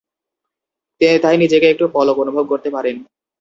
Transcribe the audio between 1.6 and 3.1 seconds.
একটু পলকা অনুভব করতে পারেন!